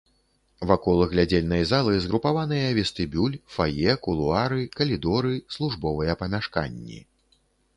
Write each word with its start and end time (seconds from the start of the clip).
Вакол 0.69 1.01
глядзельнай 1.11 1.61
залы 1.71 1.99
згрупаваныя 2.05 2.71
вестыбюль, 2.79 3.37
фае, 3.57 3.93
кулуары, 4.07 4.61
калідоры, 4.81 5.35
службовыя 5.57 6.17
памяшканні. 6.25 6.99